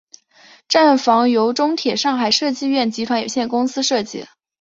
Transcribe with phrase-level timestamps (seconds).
[0.67, 4.25] 站房由中铁上海设计院集团有限公司设计。